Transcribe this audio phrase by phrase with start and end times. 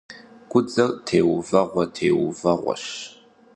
[0.51, 2.85] Гудзэр теувэгъуэ-теувэгъуэщ.